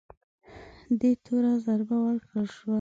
[0.99, 2.69] دې تور ضربه ورکړل شوه